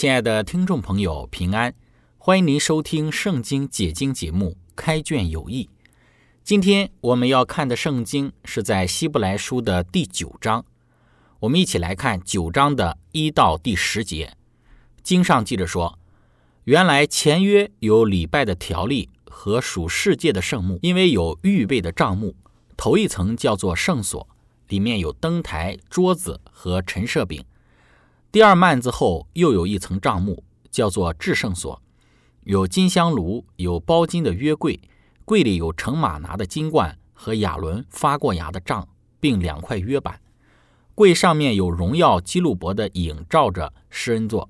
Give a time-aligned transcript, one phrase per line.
[0.00, 1.74] 亲爱的听众朋友，平安！
[2.16, 5.64] 欢迎您收听《圣经解经》节目《开卷有益》。
[6.42, 10.64] 今天我们要看的圣经是在希伯来书的第九章。
[11.40, 14.34] 我们一起来看九章的一到第十节。
[15.02, 15.98] 经上记着说
[16.64, 22.34] ：“原来前约有礼拜的条例和属世界的圣幕，因为有预备的帐幕，
[22.74, 24.26] 头一层叫做圣所，
[24.68, 27.44] 里面有灯台、桌子和陈设饼。”
[28.32, 31.82] 第二幔子后又有一层帐幕，叫做至圣所，
[32.44, 34.80] 有金香炉，有包金的约柜，
[35.24, 38.86] 柜里有乘马拿的金冠和亚伦发过芽的杖，
[39.18, 40.20] 并两块约板。
[40.94, 44.48] 柜上面有荣耀基路伯的影照着施恩座。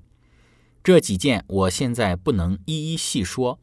[0.83, 3.59] 这几件我现在不能一一细说。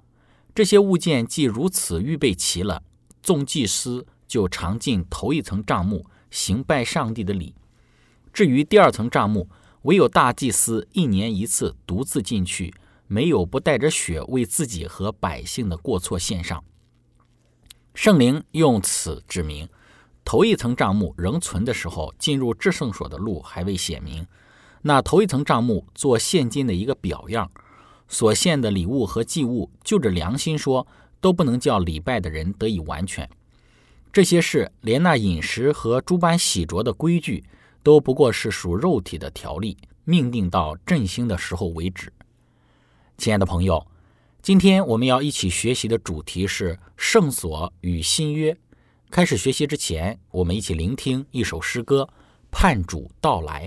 [0.52, 2.82] 这些物件既如此预备齐了，
[3.22, 7.54] 众祭司就常进头一层帐幕行拜上帝的礼。
[8.32, 9.48] 至于第二层帐幕，
[9.82, 12.74] 唯有大祭司一年一次独自进去，
[13.06, 16.62] 没有不带着血为自己和百姓的过错献上。
[17.94, 19.68] 圣灵用此指明，
[20.24, 24.26] 头一层帐幕仍存的时候，进入至圣所的路还未显明。
[24.82, 27.50] 那头一层帐幕做现今的一个表样，
[28.08, 30.86] 所献的礼物和祭物，就着良心说，
[31.20, 33.28] 都不能叫礼拜的人得以完全。
[34.12, 37.44] 这些事，连那饮食和诸般洗濯的规矩。
[37.88, 42.12] 都不过是属肉体的条例，命定到振兴的时候为止。
[43.16, 43.82] 亲爱的朋友，
[44.42, 48.54] 今天我们要一起学习的主题是圣所与新约。
[49.08, 52.02] 开始学习之前，我们一起聆听一首诗歌
[52.50, 53.66] 《盼主到来》。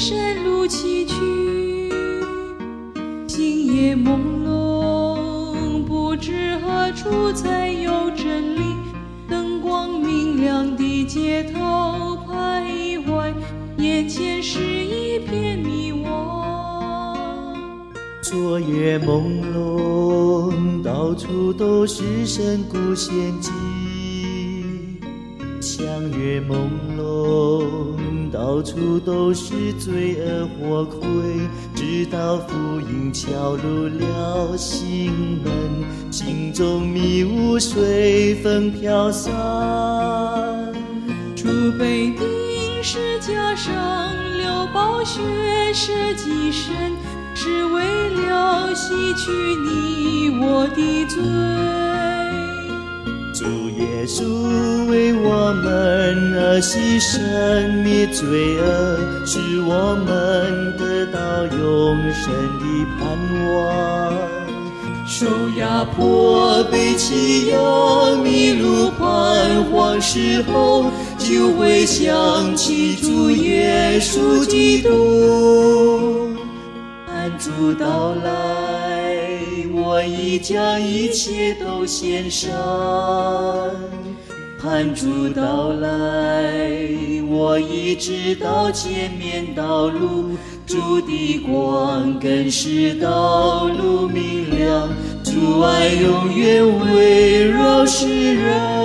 [0.00, 1.92] 山路崎岖，
[3.28, 8.60] 星夜朦胧，不知何处才有真理。
[9.28, 13.30] 灯光明亮的街头徘徊，
[13.76, 16.08] 眼前是一片迷惘。
[18.22, 23.52] 昨夜朦胧，到处都是深谷陷阱，
[25.60, 25.84] 相
[26.18, 27.99] 约朦胧。
[28.32, 31.00] 到处都是罪恶火亏，
[31.74, 35.12] 直到福音敲入了心
[35.44, 39.32] 门，心中迷雾随风飘散。
[41.34, 41.48] 主
[41.78, 42.20] 被钉
[42.82, 43.72] 十架上
[44.38, 45.20] 流宝血
[45.72, 46.92] 舍己身，
[47.34, 51.20] 是为了洗去你我的罪。
[53.40, 62.64] 主耶稣为我们而牺牲灭罪恶，使我们得到永生的
[62.98, 63.08] 盼
[63.48, 64.12] 望。
[65.06, 65.26] 受
[65.58, 67.56] 压迫、被欺压、
[68.22, 76.28] 迷路、彷徨时候，就会想起主耶稣基督，
[77.06, 78.49] 盼主到来。
[80.00, 82.50] 我已将一切都献上，
[84.58, 86.50] 盼主到来。
[87.28, 94.88] 我已知道前面道路，主的光更是道路明亮。
[95.22, 98.79] 主爱永远围绕世人。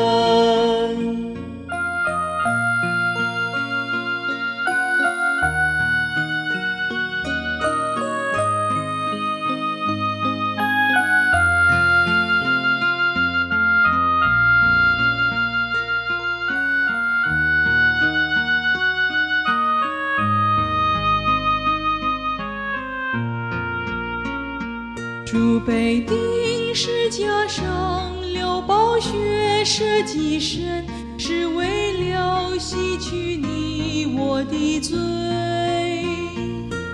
[31.28, 34.96] 是为了洗去你我的罪。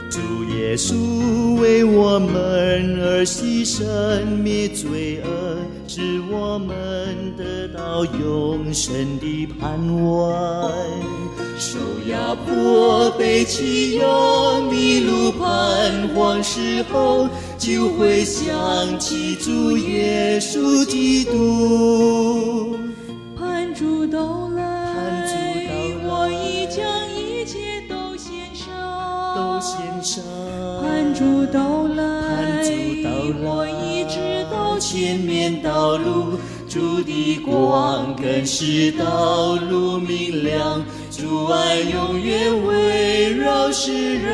[0.10, 10.72] 主耶稣为我们而牺牲，灭罪恶，使我们得到永生的盼望。
[11.60, 11.78] 受
[12.10, 14.06] 压迫、被欺压、
[14.72, 22.78] 迷路、彷徨时候，就会想起主耶稣基督。
[31.52, 32.70] 到来，盼主
[33.04, 44.32] 到来我已知道前面道路，主的光更是道路明亮，主爱永远围绕世人。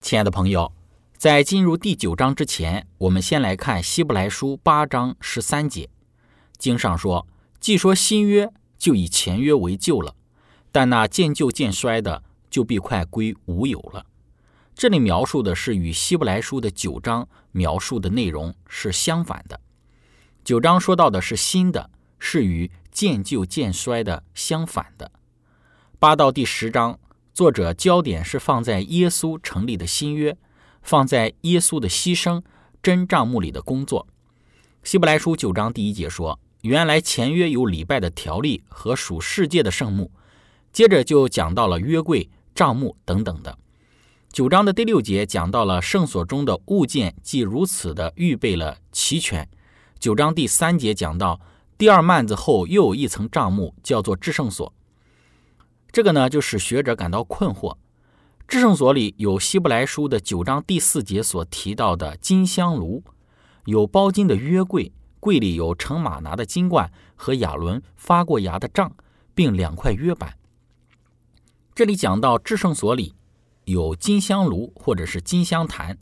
[0.00, 0.72] 亲爱的朋友，
[1.16, 5.88] 在进入第九章之前，我们先来看希伯来书八章十三节。
[6.56, 7.26] 经上说
[7.60, 10.12] ：“既说新约，就以前约为旧了；
[10.72, 14.04] 但那渐旧渐衰的，就必快归无有了。”
[14.74, 19.60] 这里描述的是与希伯来书的九章描述的内容是相反的。
[20.44, 25.10] 九章说到的是新的，是与渐旧渐衰的相反的。
[25.98, 26.98] 八到第十章，
[27.34, 30.36] 作者焦点是放在耶稣成立的新约，
[30.80, 32.42] 放在耶稣的牺牲、
[32.80, 34.06] 真账目里的工作。
[34.84, 40.12] 希伯来书九章第一节说：“原来前约有礼拜的条例和属世界的圣幕。”
[40.72, 43.56] 接着就讲到了约柜、账目等等的。
[44.32, 49.48] 九章的第六节讲到了圣所中的物件，既如此的预备了齐全。
[50.00, 51.40] 九章第三节讲到
[51.78, 54.74] 第二幔子后又有一层帐幕，叫做至圣所。
[55.92, 57.76] 这个呢，就使学者感到困惑。
[58.48, 63.04] 至圣所里有希伯来书的九章第四节所提到的金香炉，
[63.66, 64.90] 有包金的约柜，
[65.20, 68.92] 柜里有盛马拿的金冠和亚伦发过芽的杖，
[69.32, 70.37] 并两块约板。
[71.78, 73.14] 这里讲到至圣所里
[73.64, 75.96] 有金香炉或者是金香坛，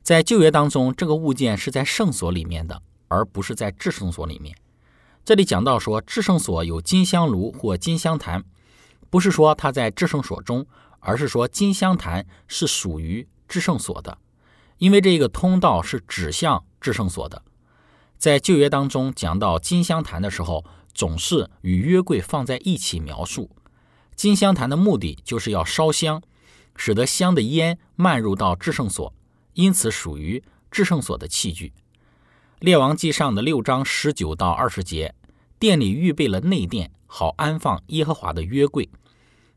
[0.00, 4.56] 在旧约当中，这个物件是在圣所里面的，而不是在至圣所里面。
[5.24, 8.44] 这里讲到说至圣所有金香炉或金香坛。
[9.10, 10.64] 不是说它在至圣所中，
[11.00, 14.16] 而是说金香坛是属于至圣所的，
[14.78, 17.42] 因为这个通道是指向至圣所的。
[18.16, 23.50] 在旧约当中讲到金香坛的时候，总是与约柜放在一起描述。
[24.16, 26.22] 金香坛的目的就是要烧香，
[26.74, 29.12] 使得香的烟漫入到至圣所，
[29.52, 31.72] 因此属于至圣所的器具。
[32.58, 35.14] 列王记上的六章十九到二十节，
[35.58, 36.90] 殿里预备了内殿。
[37.08, 38.88] 好安放耶和华的约柜。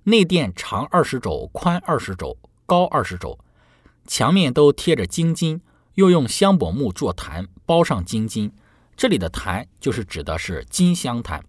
[0.03, 3.39] 内殿长二十肘，宽二十肘，高二十肘，
[4.05, 5.61] 墙面都贴着金金，
[5.95, 8.51] 又用香柏木做坛，包上金金。
[8.95, 11.43] 这里的坛就是指的是金香坛。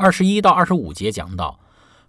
[0.00, 1.60] 二十一到二十五节讲到，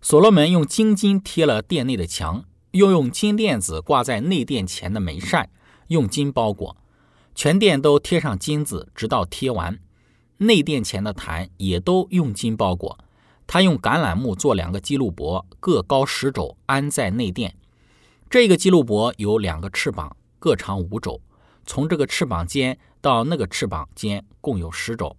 [0.02, 5.50] 所罗门用金金贴了殿内的墙，又用金链子挂在内殿前的门扇，
[5.88, 6.78] 用金包裹，
[7.36, 9.78] 全殿都贴上金子，直到贴完。
[10.38, 12.98] 内殿前的坛也都用金包裹，
[13.46, 17.54] 他用橄榄木做两个基路伯，各高十肘，安在内殿。
[18.30, 21.20] 这个基路伯有两个翅膀，各长五肘，
[21.66, 25.14] 从这个翅膀尖到那个翅膀尖共有十肘。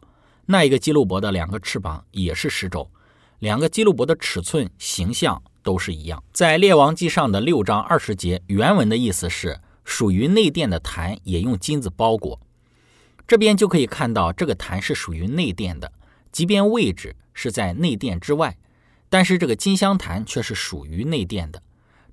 [0.46, 2.90] 那一个基路伯的两个翅膀也是十肘，
[3.38, 6.22] 两个基路伯的尺寸、形象都是一样。
[6.32, 12.40] 在列王记上的六章二十节，原文的意思是属于内殿的坛也用金子包裹。
[13.26, 15.92] 这边就可以看到，这个坛是属于内殿的，
[16.30, 18.58] 即便位置是在内殿之外，
[19.08, 21.62] 但是这个金香坛却是属于内殿的。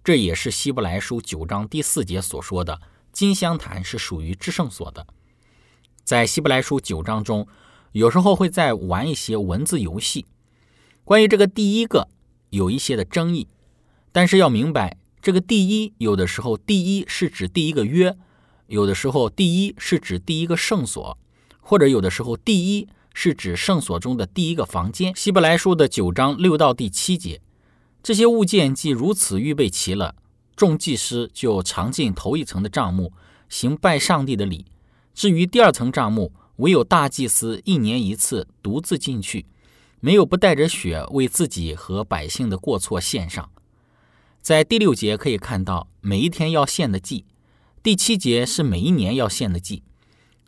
[0.03, 2.79] 这也是希伯来书九章第四节所说的，
[3.11, 5.05] 金香坛是属于至圣所的。
[6.03, 7.47] 在希伯来书九章中，
[7.93, 10.25] 有时候会在玩一些文字游戏，
[11.03, 12.07] 关于这个第一个
[12.49, 13.47] 有一些的争议，
[14.11, 18.17] 但是要明白，这个第一有的时候第一是指第一个约。
[18.67, 21.17] 有的时候，第一是指第一个圣所，
[21.59, 25.11] 或者有的时候，第一是指圣所中的第一个房间。
[25.15, 27.41] 希伯来书的九章六到第七节，
[28.03, 30.13] 这些物件既如此预备齐了，
[30.55, 33.11] 众祭司就常进头一层的帐幕，
[33.49, 34.67] 行拜上帝的礼。
[35.15, 39.45] 至于第二层帐幕，唯有大祭司一年一次独自进去，
[39.99, 43.49] 没有不带着血为自己和百姓的过错献上。
[44.41, 47.25] 在第六节可以看到，每一天要献的祭。
[47.81, 49.83] 第七节是每一年要献的祭，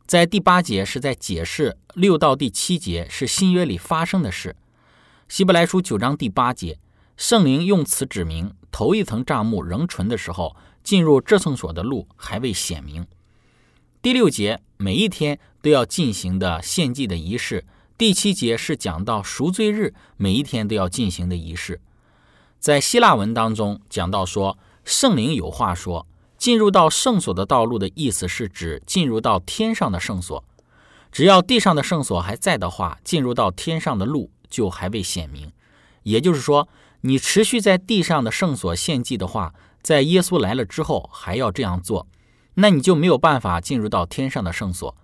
[0.06, 4.58] 在第八节是在解释六到第七节是新约里发生的事。
[5.30, 6.78] 希伯来书九章第八节，
[7.16, 13.08] 圣灵用此指明，头一层帐幕仍存的时候，进入至圣所的路还未显明。
[14.02, 17.66] 第六节每一天都要进行的献祭的仪式。
[17.98, 21.80] 第七节是讲到赎罪日每一天都要进行的仪式。
[22.60, 30.44] 在希腊文当中讲到说，圣灵有话说，进入到圣所的道路的意思是指进入到天上的圣所。
[31.12, 35.52] 只要地上的圣所还在的话，进入到天上的路就还未显明。
[36.04, 36.68] 也就是说，
[37.02, 39.54] 你持续在地上的圣所献祭的话，
[39.84, 42.08] 在耶稣来了之后还要这样做，
[42.56, 44.96] 那你就没有办法进入到天上的圣所。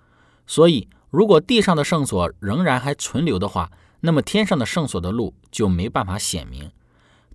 [0.47, 0.87] 所以。
[1.09, 6.69] 如果地上的圣所仍然还存留的话，那么天上的圣所的路就没办法显明。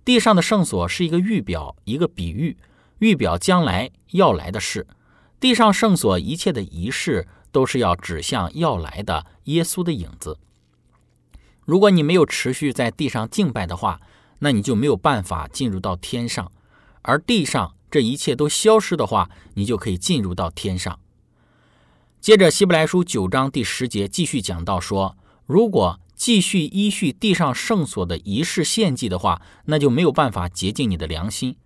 [0.05, 2.55] 地上的圣所是一个预表，一个比喻，
[2.99, 4.85] 预表将来要来的事。
[5.39, 10.37] 地上圣所一切的仪式都是要指向要来的耶稣的影子。
[11.65, 13.99] 如果你没有持续在地上敬拜的话，
[14.39, 16.51] 那你就没有办法进入到天上。
[17.01, 20.99] 而地上这一切都消失的话，你就可以进入到天上。
[22.23, 31.57] 接着，希伯来书九章第十节继续讲到说，如果继续依序地上圣所的仪式献祭的话，那就没有办法洁净你的良心。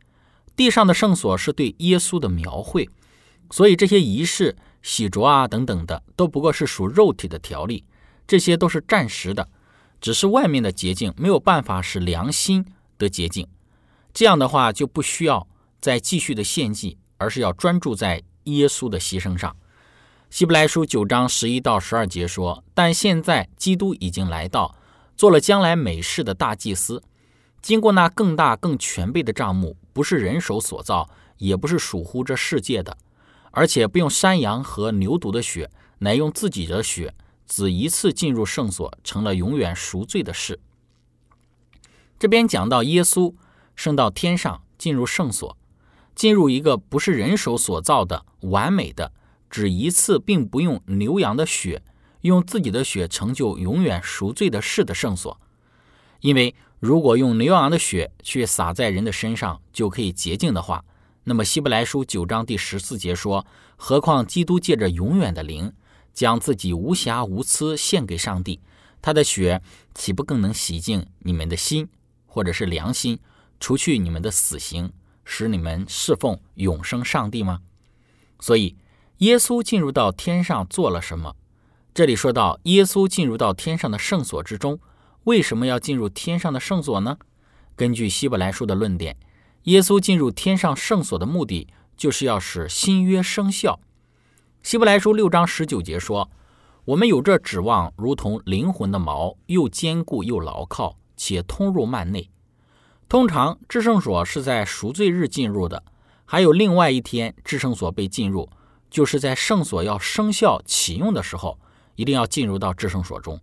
[0.56, 2.90] 地上的圣所是对耶稣的描绘，
[3.52, 7.84] 所以这些仪式、洗濯啊等等的，都不过是属肉体的条例，
[8.26, 9.48] 这些都是暂时的，
[10.02, 12.66] 只是外面的洁净，没有办法使良心
[12.98, 13.48] 得洁净。
[14.12, 15.48] 这样的话，就不需要
[15.80, 19.56] 再继续的献祭，而是要专注在耶稣的牺牲上。
[20.29, 24.75] 希伯来书九章十一到十二节说：“但现在基督已经来到，
[25.15, 27.01] 做了将来美事的大祭司。
[27.62, 32.98] 经过那更大更全备的帐幕，不是人手所造，也不是属乎这世界的，
[33.51, 37.15] 而且不用山羊和牛犊的血，乃用自己的血，
[37.48, 40.60] 只一次进入圣所，成了永远赎罪的事。”
[42.19, 43.34] 这边讲到耶稣
[43.77, 45.57] 升到天上，进入圣所，
[46.13, 49.13] 进入一个不是人手所造的完美的。
[49.50, 51.82] 只一次，并不用牛羊的血，
[52.22, 55.39] 用自己的血成就永远赎罪的事的圣所。
[56.20, 60.84] 因为如果用牛羊的血去洒在人的身上就可以洁净的话，
[61.24, 65.72] 那么希伯来书九章第十四节说：何况基督借着永远的灵，
[66.13, 68.60] 将自己无瑕无疵献给上帝，
[69.01, 69.62] 他的血
[69.94, 71.88] 岂不更能洗净你们的心，
[72.25, 73.20] 或者是良心，
[73.60, 74.92] 除去你们的死刑，
[75.24, 77.62] 使你们侍奉永生上帝吗？
[78.39, 78.75] 所以。
[79.20, 81.36] 耶稣进入到天上做了什么？
[81.92, 84.80] 这里说到耶稣进入到天上的圣所之中，
[85.24, 87.18] 为什么要进入天上的圣所呢？
[87.76, 89.18] 根据希伯来书的论点，
[89.64, 93.80] 耶稣进入天上圣所的目的，就是要使新约生效。
[94.62, 96.30] 希伯来书六章十九节说
[96.86, 102.30] ：“我们有这指望，如同灵魂的锚，又坚固又牢靠，且通入幔内。”
[103.10, 105.82] 通常至圣所是在赎罪日进入的，
[106.26, 108.48] 还有另外一天至圣所被进入。
[108.89, 111.60] 就是在圣所要生效启用的时候，
[111.96, 113.39] 一定要进入到至圣所中。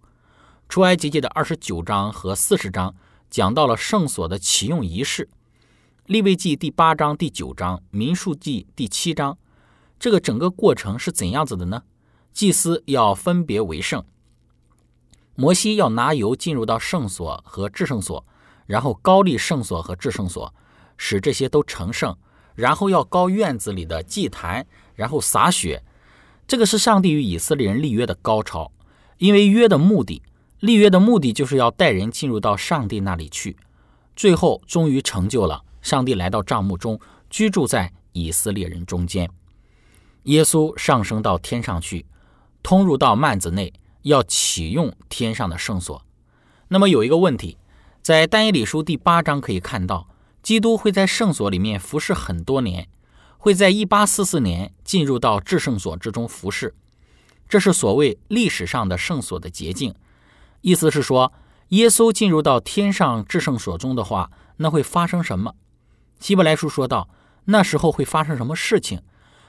[0.68, 2.94] 出埃及记的二十九章和四十章
[3.28, 5.28] 讲到了圣所的启用仪式。
[6.06, 9.38] 利未记第八章、第九章、民数记第七章，
[9.98, 11.82] 这个整个过程是怎样子的呢？
[12.32, 14.04] 祭司要分别为圣，
[15.34, 18.26] 摩西要拿油进入到圣所和至圣所，
[18.66, 20.52] 然后高立圣所和至圣所，
[20.96, 22.16] 使这些都成圣。
[22.54, 25.82] 然后要高院子里的祭坛，然后洒血，
[26.46, 28.70] 这个是上帝与以色列人立约的高潮。
[29.18, 30.22] 因为约的目的，
[30.60, 33.56] 立约的目的就是要带人进入到上帝那里去。
[34.16, 39.28] 最后终于成就了，上帝来到帐幕中，居住在以色列人中间。
[40.24, 42.06] 耶稣上升到天上去，
[42.62, 43.72] 通入到幔子内，
[44.02, 46.02] 要启用天上的圣所。
[46.68, 47.58] 那么有一个问题，
[48.02, 50.08] 在但以理书第八章可以看到。
[50.42, 52.86] 基督会在圣所里面服侍很多年，
[53.44, 56.74] 会在一八四四年进入到至圣所之中服侍，
[57.46, 59.94] 这是所谓历史上的圣所的捷径。
[60.62, 61.30] 意思是说，
[61.68, 65.54] 耶稣进入到天上至圣所中的话，那会发生什么？
[66.20, 67.10] 希伯来书说到，
[67.44, 69.02] 那时候会发生什么事情？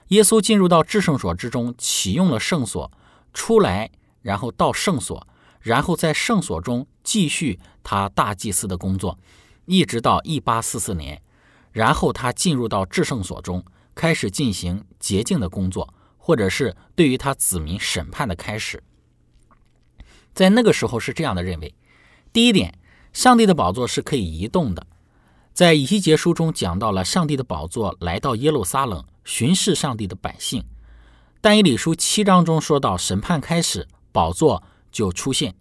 [0.10, 2.92] 耶稣进入到至圣所之中，启用了圣所，
[3.34, 3.90] 出来，
[4.22, 5.26] 然后到圣所，
[5.62, 9.18] 然后在圣所中继续他大祭司的工作。
[9.64, 11.22] 一直到一八四四年，
[11.72, 13.64] 然后他进入到至圣所中，
[13.96, 18.84] 开始进行洁净的工作，或者是对于他子民审判的开始。
[20.34, 21.74] 在那个时候是这样的认为：
[22.34, 22.78] 第一点，
[23.14, 24.86] 上帝的宝座是可以移动的。
[25.54, 30.64] 在以西结书中讲到了上帝的宝座来到耶路撒冷巡视上帝的百姓。
[31.40, 34.62] 但以理书七章中说到审判开始，宝座
[34.92, 35.56] 就出现。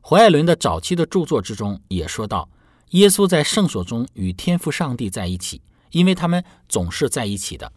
[0.00, 2.48] 胡艾伦的早期的著作之中也说到。
[2.90, 5.60] 耶稣在圣所中与天父上帝在一起，
[5.96, 7.72] 因为他们总是在一起的。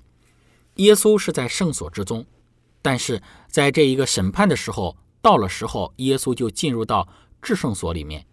[0.75, 2.25] 耶稣是在圣所之中，
[2.81, 7.07] 但是在这一个审判的时候到了时候，耶稣就进入到
[7.41, 8.25] 至圣所里面，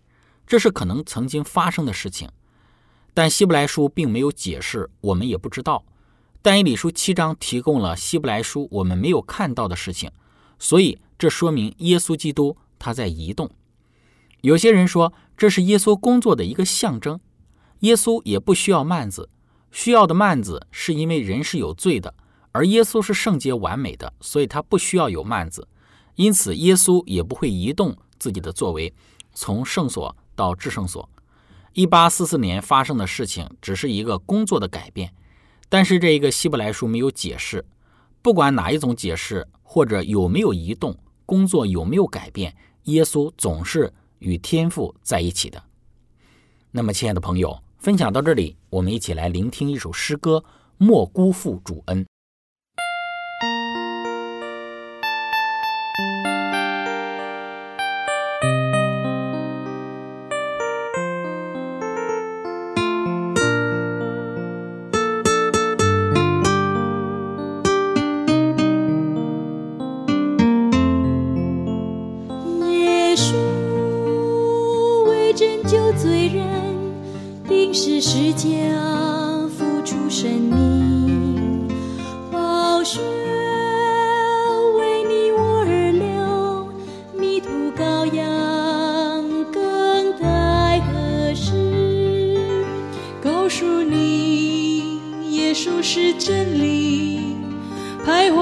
[0.45, 2.29] 这是可能曾经发生的事情。
[3.15, 5.85] 但希伯来书并没有解释，我们也不知道。
[6.43, 10.11] 但以理书七章提供了希伯来书我们没有看到的事情，
[10.59, 13.49] 所以这说明耶稣基督他在移动。
[14.41, 17.21] 有些人说这是耶稣工作的一个象征，
[17.81, 19.31] 耶稣也不需要幔子，
[19.71, 22.15] 需要的幔子是因为人是有罪的，
[22.53, 25.67] 而耶稣是圣洁完美的，所以他不需要有幔子，
[26.15, 28.95] 因此耶稣也不会移动自己的作为，
[29.35, 31.09] 从圣所到至圣所。
[31.75, 35.13] 一八四四年发生的事情只是一个工作的改变。
[35.69, 37.67] 但是这一个希伯来书没有解释，
[38.23, 40.97] 不管哪一种解释，或者有没有移动，
[41.27, 45.63] 工作有没有改变，耶稣总是与天父在一起的。
[46.71, 50.39] 那么，亲爱的朋友，分享到这里，我们一起来聆听一首诗歌
[50.77, 52.05] 《莫辜负主恩》。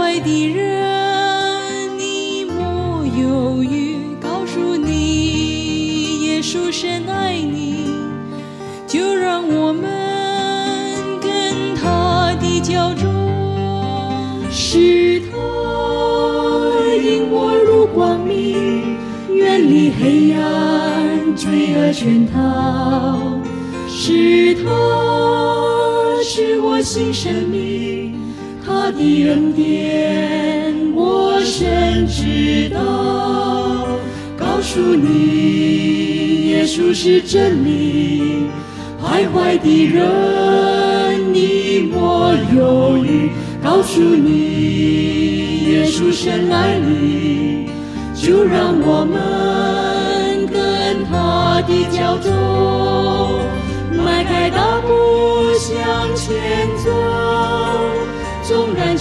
[0.05, 7.87] 爱的人，你莫犹豫，告诉你耶稣深爱你。
[8.87, 9.83] 就让我们
[11.23, 13.07] 跟他的脚步，
[14.51, 15.38] 是他
[17.03, 18.99] 引我入光明，
[19.35, 23.40] 远离黑暗罪恶圈套，
[23.88, 24.62] 是他
[26.23, 27.74] 使我心神明。
[28.96, 33.87] 的恩典我深知道。
[34.37, 38.46] 告诉你，耶稣是真理，
[39.02, 43.30] 徘徊的人你莫犹豫。
[43.62, 47.68] 告诉你，耶稣深爱你，
[48.14, 50.64] 就让我们跟。
[51.11, 52.30] 他的脚走，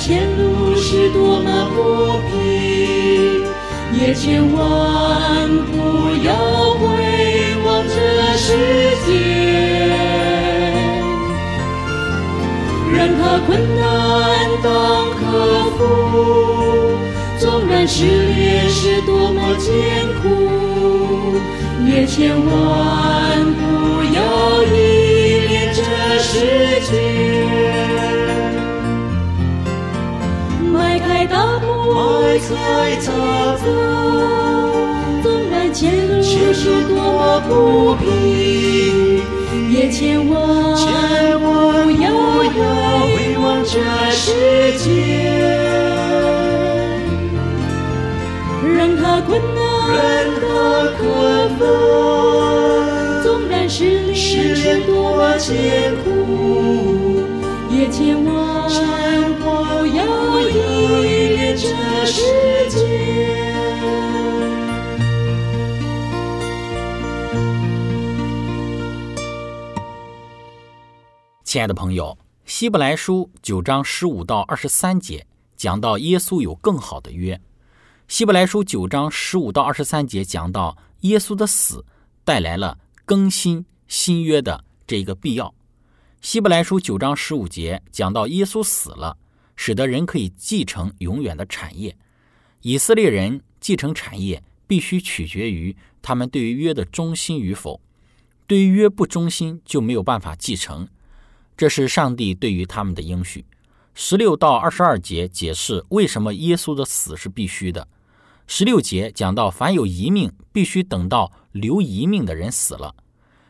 [0.06, 3.46] 前路是多么不平，
[3.94, 5.78] 也千万不
[6.26, 6.36] 要
[6.74, 6.84] 回
[7.63, 7.96] 望这
[8.38, 8.48] 世
[9.06, 9.08] 界。
[12.92, 13.82] 任何困难
[14.62, 14.68] 当
[15.16, 15.24] 克
[15.78, 15.80] 服，
[17.39, 19.72] 纵然失恋是多么艰
[20.22, 20.28] 苦。
[21.88, 22.52] 也千万
[23.56, 24.20] 不要
[24.66, 25.80] 依恋这
[26.20, 26.36] 世
[26.92, 26.92] 界，
[32.39, 32.52] 步，迈开
[33.06, 33.10] 大
[33.58, 33.63] 步，
[35.22, 39.22] 纵然前路是多么不平，
[39.72, 40.82] 也千万千
[41.41, 41.43] 万
[41.86, 42.10] 不要
[43.06, 43.80] 回望这
[44.12, 44.89] 世界，
[48.63, 49.62] 任何困难，
[49.93, 50.02] 任
[50.41, 50.43] 何
[50.98, 51.02] 困。
[53.22, 55.52] 纵然是历多么艰
[56.04, 56.06] 苦，
[57.69, 58.34] 也千万
[59.39, 60.02] 不要
[61.56, 62.22] 这世
[62.70, 62.78] 界。
[71.44, 77.39] 亲爱的朋友，希伯来书九章十五到二十三节讲到耶稣有更好的约。
[78.08, 80.78] 希伯来书九章十五到二十三节讲到。
[81.04, 81.84] 耶稣的死
[82.24, 85.54] 带来了更新新约的这一个必要。
[86.22, 89.18] 希伯来书九章十五节讲到，耶稣死了，
[89.56, 91.96] 使得人可以继承永远的产业。
[92.62, 97.82] 以色列人继承产业必须取决于他们对于约的忠心与否。
[98.48, 100.88] 对于约不忠心，就没有办法继承。
[101.56, 103.46] 这是上帝对于他们的应许。
[103.94, 107.88] 十六到二十二节解释为什么耶稣的死是必须的。
[108.48, 112.96] 十六节讲到，凡有遗命，必须等到留遗命的人死了。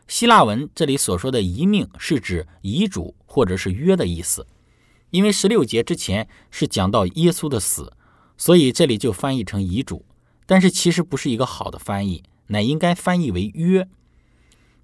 [0.07, 4.45] 希腊文这里所说的遗命，是指遗嘱或者是约的意思。
[5.13, 7.93] 因为十六节之前是讲到耶稣的死，
[8.35, 10.03] 所以这里就翻译成遗嘱。
[10.47, 13.87] 但是其实不是一个好的翻译，乃应该翻译为约。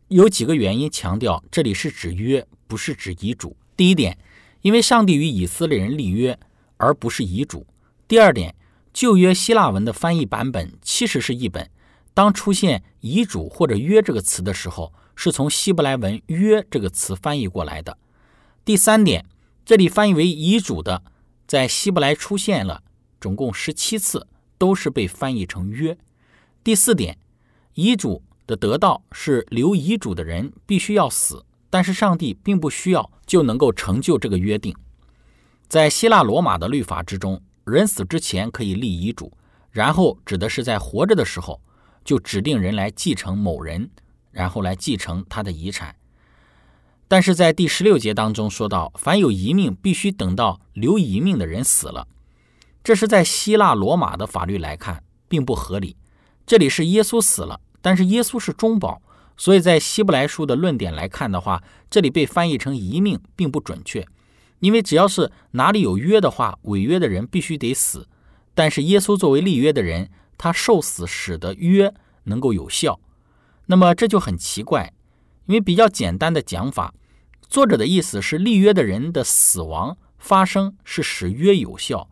[0.09, 3.57] 有几个原因强调这里是指约，不是指遗嘱。
[3.75, 4.19] 第一点，
[4.61, 6.39] 因为上帝与以色列人立约，
[6.77, 7.65] 而不是遗嘱。
[8.07, 8.53] 第二点，
[8.93, 11.67] 旧约希腊文的翻译版本其实是译本，
[12.13, 17.97] 当出现遗嘱或者约这个词的时候，是从希伯来文约这个词翻译过来的。
[18.63, 19.25] 第三点，
[19.69, 21.03] 这里翻译为遗嘱的，
[21.45, 22.81] 在希伯来出现了
[23.21, 24.25] 总共十七次，
[24.57, 25.95] 都是被翻译成约。
[26.63, 27.19] 第四点，
[27.75, 34.75] 遗嘱的得到是留遗嘱的人必须要死，但是上帝并不需要就能够成就这个约定。
[35.67, 39.31] 在希腊罗马的律法之中，人死之前可以立遗嘱，
[39.69, 41.61] 然后指的是在活着的时候
[42.03, 43.87] 就指定人来继承某人，
[44.31, 45.95] 然后来继承他的遗产。
[47.09, 52.07] 但是在第十六节当中说到，凡有遗命，必须等到留遗命的人死了。
[52.83, 55.97] 这是在希腊罗马的法律来看，并不合理。
[56.45, 59.01] 这里是耶稣死了，但是耶稣是中保，
[59.35, 64.07] 所以在希伯来书的论点来看的话，这里被翻译成遗命并不准确。
[64.59, 68.07] 因为只要是哪里有约的话，违约的人必须得死。
[68.53, 71.91] 但是耶稣作为立约的人，他受死使得约
[72.25, 72.99] 能够有效。
[73.65, 74.93] 那么这就很奇怪，
[75.47, 76.93] 因为比较简单的讲法。
[77.49, 82.07] 作者的意思是，立约的人的死亡发生是使约有效，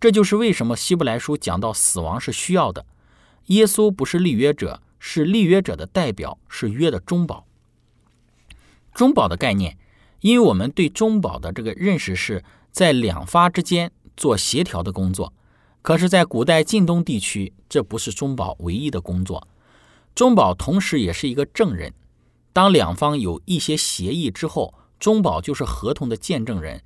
[0.00, 2.84] 这就是为什么希伯来书讲到死亡是需要的。
[3.46, 7.46] 耶稣不是立约者，是立约者的代表，是约的中保。
[8.92, 9.78] 中保的概念，
[10.20, 12.42] 因为我们对中保的这个认识是
[12.72, 15.32] 在两发之间做协调的工作，
[15.80, 19.46] 可是，在古代晋东地区，这不是中保唯一的工作。
[20.12, 21.94] 中保同时也是一个证人。
[22.52, 26.82] 当两方有一些协议之后，中保就是合同的见证人。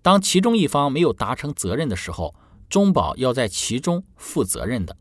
[0.00, 2.36] 当其中一方没有达成责任的时候，
[2.68, 4.96] 中保要在其中负责任的。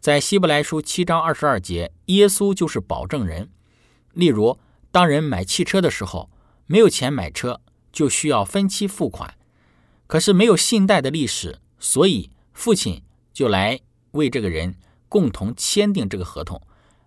[0.00, 3.50] 在希伯来书七章二十二节，耶稣就是保证人。
[4.14, 4.58] 例如，
[4.90, 6.30] 当人买汽车的时候，
[6.66, 7.60] 没有钱买车，
[7.92, 9.34] 就需要分期付款。
[10.06, 13.02] 可是没有信贷的历史，所以父亲
[13.32, 13.80] 就来
[14.12, 14.76] 为这个人
[15.08, 16.62] 共同签订这个合同。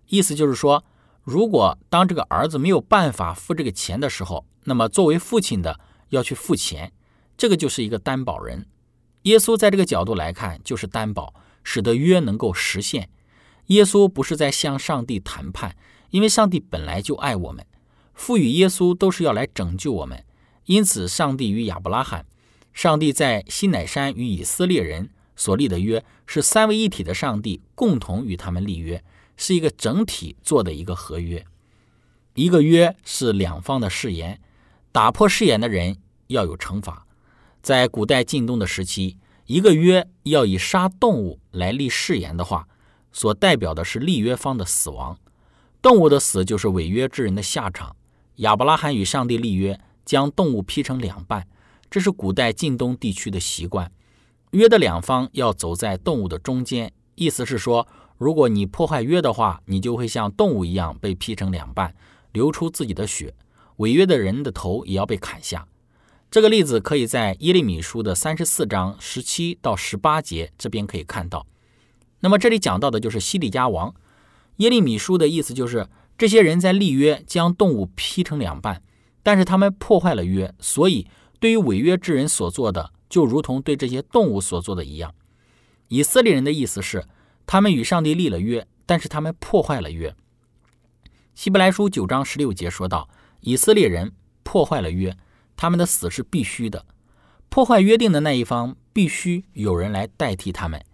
[0.06, 0.84] 意思就是说。
[1.28, 6.90] 如果当这个儿子没有办法付这个钱的时候，那么作为父亲的要去付钱，
[7.36, 8.64] 这个就是一个担保人。
[9.24, 13.10] 耶稣在这个角度来看，就是担保，使得约能够实现。
[13.66, 15.76] 耶稣不是在向上帝谈判，
[16.08, 17.62] 因为上帝本来就爱我们，
[18.14, 20.24] 赋予耶稣都是要来拯救我们。
[20.64, 22.24] 因此，上帝与亚伯拉罕，
[22.72, 29.04] 上帝在西乃山与以色列人所立的约，是三位一体的上帝共同与他们立约。
[29.38, 31.46] 是一个整体做的一个合约，
[32.34, 34.40] 一个约是两方的誓言，
[34.90, 35.96] 打破誓言的人
[36.26, 37.06] 要有惩罚。
[37.62, 42.66] 在古代晋东的时期，一个约要以杀动物来立誓言的话，
[43.12, 45.16] 所代表的是立约方的死亡，
[45.80, 47.94] 动物的死就是违约之人的下场。
[48.36, 51.46] 亚伯拉罕与上帝立约，将动物劈成两半，
[51.88, 53.92] 这是古代晋东地区的习惯。
[54.50, 57.86] 约的两方要走在动物的中间，意思是说。
[58.18, 61.94] 如果你破坏约的话，你就会像动物一样被劈成两半，
[62.32, 63.32] 流出自己的血。
[63.76, 65.68] 违约的人的头也要被砍下。
[66.28, 71.46] 这个例子可以在耶利米书的三十四章十七到十八节这边可以看到。
[72.18, 73.94] 那么这里讲到的就是西利加王。
[74.56, 78.82] 耶利米书的意思就是这些人在立约，将动物劈成两半，
[79.22, 81.06] 但是他们破坏了约，所以
[81.38, 85.14] 对于违约之人所做的，就如同对这些动物所做的一样。
[85.86, 87.06] 以色列人的意思是。
[87.50, 90.14] 他们与上帝立了约，但是他们破坏了约。
[91.34, 93.08] 希伯来书九章十六节说道
[93.40, 95.16] ：“以色列人破坏了约，
[95.56, 96.84] 他们的死是必须的。
[97.48, 100.84] 破坏约定的那一方必须有人来代替他们，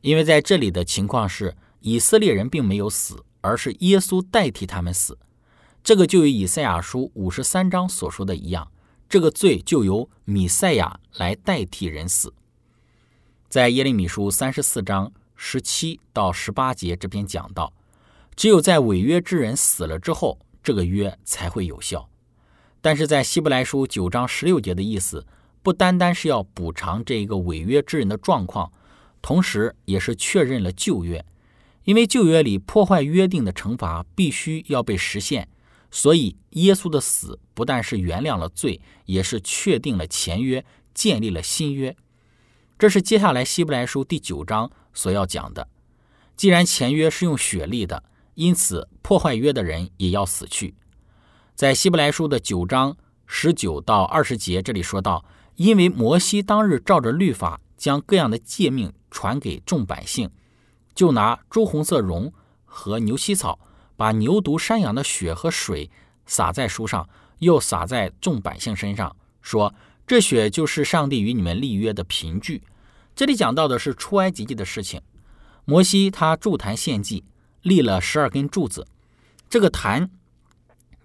[0.00, 5.18] 因为在这里的情况是，以色列人并没有死，而是耶稣代替他们死。
[5.82, 8.70] 这个就与以赛亚书五十三章所说的一样，
[9.08, 12.32] 这个罪就由米赛亚来代替人死。
[13.48, 15.12] 在耶利米书三十四章。
[15.36, 17.72] 十七到十八节这边讲到，
[18.34, 22.08] 只有在违约之人死了之后，这个约才会有效。
[22.80, 25.26] 但是在希伯来书九章十六节的意思，
[25.62, 28.72] 不单单是要补偿这一个违约之人的状况，
[29.20, 31.24] 同时也是确认了旧约，
[31.84, 35.48] 因为旧约里破坏约定的惩罚必须要被实现，
[35.90, 41.96] 所以耶稣的死不但是原谅了罪，也是确定了前约，建立了新约。
[42.78, 44.70] 这是接下来希伯来书第九章。
[44.92, 45.68] 所要讲的，
[46.36, 48.02] 既然前约是用血立的，
[48.34, 50.74] 因此破坏约的人也要死去。
[51.54, 60.30] 在希伯来书的九章十九到二十节，这里说到，因为摩西当日照着律法将各样的诫命传给众百姓，
[60.94, 62.32] 就拿朱红色绒
[62.64, 63.58] 和牛膝草
[63.96, 65.90] 把牛犊、山羊的血和水
[66.26, 67.08] 洒在书上，
[67.38, 69.74] 又洒在众百姓身上，说
[70.06, 72.62] ：“这血就是上帝与你们立约的凭据。”
[73.16, 75.00] 这里讲到的是出埃及记的事情。
[75.64, 77.24] 摩西他筑坛献祭，
[77.62, 78.86] 立了十二根柱子，
[79.50, 80.10] 这个坛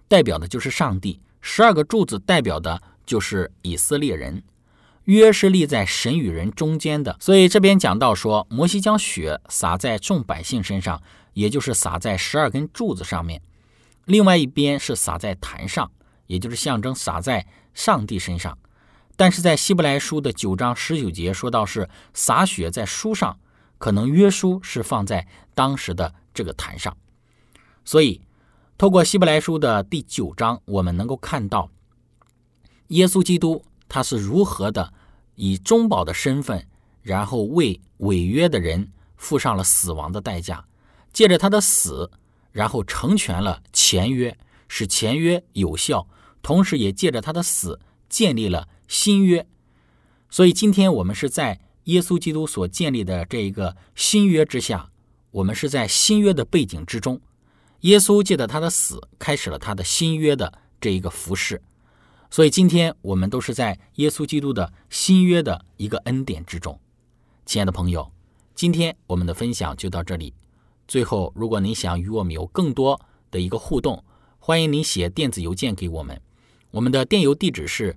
[0.06, 4.42] 代表的就是上帝，十二个柱子代表的就是以色列人。
[5.06, 13.40] 约是立在神与人中间的，所以这边讲到说，摩西将血洒在众百姓身上，也就是洒在十二根柱子上面；
[14.04, 15.90] 另外一边是洒在坛上，
[16.28, 18.56] 也就是象征洒在上帝身上。
[19.22, 23.38] 但是在希伯来书的九章十九节说到是洒血在书上，
[23.78, 26.96] 可能约书是放在当时的这个坛上。
[27.84, 28.20] 所以，
[28.76, 31.70] 透过希伯来书的第九章，我们能够看到
[32.88, 33.64] 耶稣基督。
[33.88, 34.92] 他是如何的
[35.36, 36.66] 以中保的身份，
[37.00, 40.64] 然后为违约的人付上了死亡的代价，
[41.12, 42.10] 借着他的死，
[42.50, 46.08] 然后成全了前约，使前约有效，
[46.42, 49.46] 同时也借着他的死建立了新约。
[50.28, 54.90] 所以今天我们是在耶稣基督所建立的这一个新约之下，
[55.30, 57.18] 我们是在新约的背景之中，
[57.80, 61.62] 耶稣借着他的死开始了他的新约的这一个服饰。
[62.30, 66.78] 所以今天我们都是在耶稣基督的新约的一个恩典之中，
[67.46, 68.12] 亲爱的朋友，
[68.54, 70.34] 今天我们的分享就到这里。
[70.86, 73.00] 最后，如果您想与我们有更多
[73.30, 74.04] 的一个互动，
[74.38, 76.20] 欢迎您写电子邮件给我们，
[76.72, 77.96] 我们的电邮地址是